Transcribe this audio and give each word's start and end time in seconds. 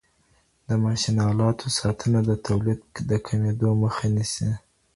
د 0.67 0.69
ماشین 0.83 1.17
آلاتو 1.29 1.67
ساتنه 1.79 2.19
د 2.29 2.31
تولید 2.45 2.81
د 3.09 3.11
کمیدو 3.27 3.69
مخه 3.81 4.05
نیسي. 4.15 4.49